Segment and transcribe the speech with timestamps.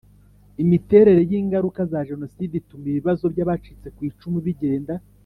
[0.63, 4.93] Imiterere y ingaruka za Jenoside ituma ibibazo by abacitse ku icumu bigenda